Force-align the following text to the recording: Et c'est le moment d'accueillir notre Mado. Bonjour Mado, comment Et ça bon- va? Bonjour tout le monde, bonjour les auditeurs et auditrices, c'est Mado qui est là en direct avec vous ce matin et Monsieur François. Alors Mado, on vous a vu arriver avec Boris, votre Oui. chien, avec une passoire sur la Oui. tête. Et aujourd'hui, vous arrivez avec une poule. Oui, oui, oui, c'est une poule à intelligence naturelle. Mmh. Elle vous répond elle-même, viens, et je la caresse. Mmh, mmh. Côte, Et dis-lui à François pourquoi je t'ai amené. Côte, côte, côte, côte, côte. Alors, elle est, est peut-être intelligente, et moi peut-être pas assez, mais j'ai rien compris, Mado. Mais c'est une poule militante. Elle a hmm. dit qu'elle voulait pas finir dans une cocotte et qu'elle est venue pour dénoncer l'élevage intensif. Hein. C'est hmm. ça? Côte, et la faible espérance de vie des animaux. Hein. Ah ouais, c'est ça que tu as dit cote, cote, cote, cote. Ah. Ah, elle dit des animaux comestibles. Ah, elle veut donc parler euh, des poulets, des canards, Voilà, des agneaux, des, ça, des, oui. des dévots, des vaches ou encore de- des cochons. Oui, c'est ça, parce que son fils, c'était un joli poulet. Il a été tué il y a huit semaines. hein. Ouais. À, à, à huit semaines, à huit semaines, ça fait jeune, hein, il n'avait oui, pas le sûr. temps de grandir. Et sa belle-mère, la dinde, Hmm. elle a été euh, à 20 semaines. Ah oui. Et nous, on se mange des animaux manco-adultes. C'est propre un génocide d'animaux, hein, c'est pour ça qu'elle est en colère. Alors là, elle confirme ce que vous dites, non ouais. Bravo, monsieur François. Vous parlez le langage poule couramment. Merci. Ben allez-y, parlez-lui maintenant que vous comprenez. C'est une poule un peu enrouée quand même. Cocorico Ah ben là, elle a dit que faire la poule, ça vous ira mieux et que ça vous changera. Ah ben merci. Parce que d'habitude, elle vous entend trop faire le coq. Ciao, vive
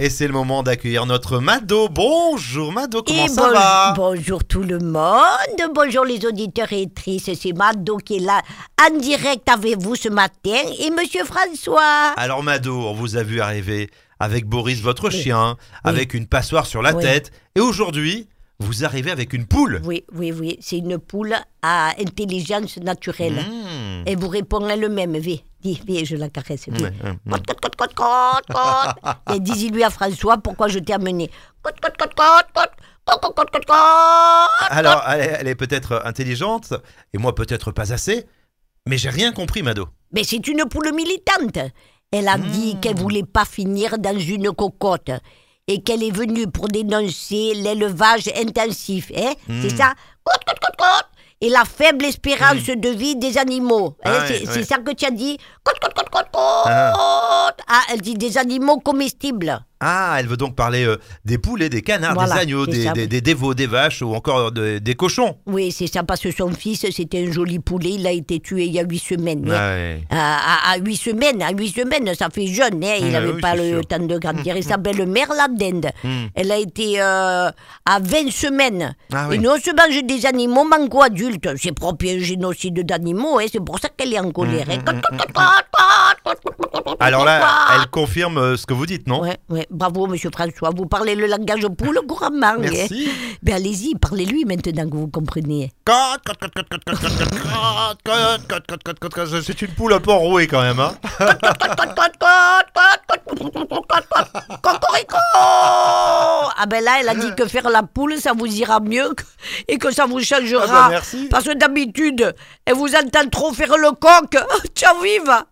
Et 0.00 0.10
c'est 0.10 0.28
le 0.28 0.32
moment 0.32 0.62
d'accueillir 0.62 1.06
notre 1.06 1.40
Mado. 1.40 1.88
Bonjour 1.88 2.70
Mado, 2.70 3.02
comment 3.02 3.24
Et 3.24 3.28
ça 3.28 3.48
bon- 3.48 3.52
va? 3.52 3.94
Bonjour 3.96 4.44
tout 4.44 4.62
le 4.62 4.78
monde, 4.78 5.72
bonjour 5.74 6.04
les 6.04 6.24
auditeurs 6.24 6.72
et 6.72 6.82
auditrices, 6.82 7.28
c'est 7.34 7.52
Mado 7.52 7.96
qui 7.96 8.18
est 8.18 8.20
là 8.20 8.40
en 8.80 8.96
direct 8.96 9.48
avec 9.48 9.76
vous 9.82 9.96
ce 9.96 10.08
matin 10.08 10.54
et 10.78 10.90
Monsieur 10.92 11.24
François. 11.24 12.12
Alors 12.16 12.44
Mado, 12.44 12.76
on 12.78 12.92
vous 12.94 13.16
a 13.16 13.24
vu 13.24 13.40
arriver 13.40 13.90
avec 14.20 14.46
Boris, 14.46 14.80
votre 14.82 15.08
Oui. 15.08 15.20
chien, 15.20 15.56
avec 15.82 16.14
une 16.14 16.28
passoire 16.28 16.66
sur 16.66 16.80
la 16.80 16.94
Oui. 16.94 17.02
tête. 17.02 17.32
Et 17.56 17.60
aujourd'hui, 17.60 18.28
vous 18.60 18.84
arrivez 18.84 19.10
avec 19.10 19.32
une 19.32 19.46
poule. 19.46 19.80
Oui, 19.84 20.04
oui, 20.14 20.30
oui, 20.30 20.58
c'est 20.60 20.78
une 20.78 20.98
poule 20.98 21.34
à 21.62 21.88
intelligence 22.00 22.76
naturelle. 22.76 23.34
Mmh. 23.34 24.04
Elle 24.06 24.16
vous 24.18 24.28
répond 24.28 24.64
elle-même, 24.68 25.16
viens, 25.16 25.38
et 25.64 26.04
je 26.04 26.16
la 26.16 26.28
caresse. 26.28 26.68
Mmh, 26.68 26.76
mmh. 27.26 27.30
Côte, 27.30 28.54
Et 29.34 29.40
dis-lui 29.40 29.82
à 29.82 29.90
François 29.90 30.38
pourquoi 30.38 30.68
je 30.68 30.78
t'ai 30.78 30.92
amené. 30.92 31.30
Côte, 31.62 31.80
côte, 31.80 31.96
côte, 31.98 32.14
côte, 32.14 33.50
côte. 33.50 33.76
Alors, 34.70 35.02
elle 35.08 35.46
est, 35.46 35.50
est 35.50 35.54
peut-être 35.54 36.02
intelligente, 36.04 36.74
et 37.12 37.18
moi 37.18 37.34
peut-être 37.34 37.72
pas 37.72 37.92
assez, 37.92 38.26
mais 38.86 38.98
j'ai 38.98 39.10
rien 39.10 39.32
compris, 39.32 39.62
Mado. 39.62 39.88
Mais 40.12 40.24
c'est 40.24 40.46
une 40.46 40.64
poule 40.64 40.94
militante. 40.94 41.58
Elle 42.10 42.28
a 42.28 42.38
hmm. 42.38 42.50
dit 42.50 42.76
qu'elle 42.80 42.96
voulait 42.96 43.24
pas 43.24 43.44
finir 43.44 43.98
dans 43.98 44.18
une 44.18 44.52
cocotte 44.52 45.10
et 45.66 45.82
qu'elle 45.82 46.02
est 46.02 46.10
venue 46.10 46.46
pour 46.46 46.68
dénoncer 46.68 47.52
l'élevage 47.54 48.28
intensif. 48.34 49.12
Hein. 49.14 49.34
C'est 49.46 49.72
hmm. 49.72 49.76
ça? 49.76 49.94
Côte, 50.24 50.40
et 51.40 51.50
la 51.50 51.64
faible 51.64 52.04
espérance 52.04 52.64
de 52.66 52.88
vie 52.88 53.14
des 53.16 53.38
animaux. 53.38 53.96
Hein. 54.04 54.12
Ah 54.12 54.28
ouais, 54.28 54.42
c'est 54.44 54.64
ça 54.64 54.78
que 54.78 54.92
tu 54.92 55.04
as 55.04 55.10
dit 55.10 55.38
cote, 55.62 55.78
cote, 55.80 55.94
cote, 55.94 56.10
cote. 56.10 56.26
Ah. 56.34 57.50
Ah, 57.68 57.82
elle 57.92 58.00
dit 58.00 58.14
des 58.14 58.38
animaux 58.38 58.78
comestibles. 58.78 59.60
Ah, 59.80 60.16
elle 60.18 60.26
veut 60.26 60.36
donc 60.36 60.56
parler 60.56 60.84
euh, 60.84 60.96
des 61.24 61.38
poulets, 61.38 61.68
des 61.68 61.82
canards, 61.82 62.14
Voilà, 62.14 62.34
des 62.34 62.40
agneaux, 62.40 62.66
des, 62.66 62.84
ça, 62.84 62.92
des, 62.92 63.02
oui. 63.02 63.08
des 63.08 63.20
dévots, 63.20 63.54
des 63.54 63.66
vaches 63.68 64.02
ou 64.02 64.12
encore 64.14 64.50
de- 64.50 64.78
des 64.78 64.94
cochons. 64.96 65.36
Oui, 65.46 65.70
c'est 65.70 65.86
ça, 65.86 66.02
parce 66.02 66.20
que 66.20 66.32
son 66.32 66.50
fils, 66.52 66.84
c'était 66.90 67.24
un 67.26 67.30
joli 67.30 67.60
poulet. 67.60 67.90
Il 67.92 68.06
a 68.06 68.10
été 68.10 68.40
tué 68.40 68.64
il 68.64 68.72
y 68.72 68.80
a 68.80 68.82
huit 68.84 68.98
semaines. 68.98 69.48
hein. 69.48 69.54
Ouais. 69.74 70.02
À, 70.10 70.70
à, 70.70 70.72
à 70.72 70.78
huit 70.78 70.96
semaines, 70.96 71.42
à 71.42 71.52
huit 71.52 71.68
semaines, 71.74 72.12
ça 72.14 72.28
fait 72.28 72.48
jeune, 72.48 72.82
hein, 72.82 72.96
il 72.98 73.10
n'avait 73.12 73.32
oui, 73.32 73.40
pas 73.40 73.54
le 73.54 73.68
sûr. 73.68 73.86
temps 73.86 73.98
de 74.04 74.18
grandir. 74.18 74.56
Et 74.56 74.62
sa 74.70 74.76
belle-mère, 74.78 75.28
la 75.36 75.46
dinde, 75.48 75.86
Hmm. 76.02 76.26
elle 76.34 76.50
a 76.52 76.56
été 76.58 77.00
euh, 77.00 77.48
à 77.84 77.98
20 78.00 78.30
semaines. 78.32 78.94
Ah 79.12 79.26
oui. 79.28 79.36
Et 79.36 79.38
nous, 79.38 79.50
on 79.50 79.58
se 79.58 79.70
mange 79.74 80.02
des 80.04 80.26
animaux 80.26 80.64
manco-adultes. 80.64 81.50
C'est 81.56 81.72
propre 81.72 82.04
un 82.06 82.18
génocide 82.18 82.84
d'animaux, 82.84 83.38
hein, 83.38 83.46
c'est 83.50 83.64
pour 83.64 83.78
ça 83.78 83.88
qu'elle 83.96 84.12
est 84.12 84.18
en 84.18 84.30
colère. 84.32 84.66
Alors 87.00 87.24
là, 87.24 87.40
elle 87.74 87.86
confirme 87.88 88.56
ce 88.56 88.66
que 88.66 88.74
vous 88.74 88.86
dites, 88.86 89.06
non 89.06 89.22
ouais. 89.22 89.66
Bravo, 89.70 90.06
monsieur 90.06 90.30
François. 90.32 90.70
Vous 90.74 90.86
parlez 90.86 91.14
le 91.14 91.26
langage 91.26 91.66
poule 91.76 92.00
couramment. 92.06 92.54
Merci. 92.58 93.10
Ben 93.42 93.56
allez-y, 93.56 93.94
parlez-lui 93.94 94.44
maintenant 94.44 94.88
que 94.88 94.96
vous 94.96 95.08
comprenez. 95.08 95.72
C'est 99.42 99.62
une 99.62 99.74
poule 99.74 99.92
un 99.92 100.00
peu 100.00 100.12
enrouée 100.12 100.46
quand 100.46 100.62
même. 100.62 100.82
Cocorico 104.62 105.16
Ah 106.56 106.66
ben 106.68 106.82
là, 106.82 106.92
elle 107.00 107.08
a 107.08 107.14
dit 107.14 107.34
que 107.36 107.46
faire 107.46 107.68
la 107.70 107.82
poule, 107.82 108.16
ça 108.18 108.32
vous 108.32 108.46
ira 108.46 108.80
mieux 108.80 109.14
et 109.66 109.78
que 109.78 109.90
ça 109.92 110.06
vous 110.06 110.20
changera. 110.20 110.64
Ah 110.68 110.82
ben 110.84 110.88
merci. 110.90 111.28
Parce 111.30 111.44
que 111.44 111.54
d'habitude, 111.56 112.34
elle 112.64 112.74
vous 112.74 112.94
entend 112.94 113.28
trop 113.30 113.52
faire 113.52 113.76
le 113.76 113.92
coq. 113.92 114.36
Ciao, 114.74 115.00
vive 115.00 115.44